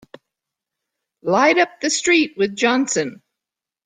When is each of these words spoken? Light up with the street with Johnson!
Light 1.21 1.59
up 1.59 1.69
with 1.73 1.81
the 1.81 1.89
street 1.91 2.33
with 2.35 2.55
Johnson! 2.55 3.21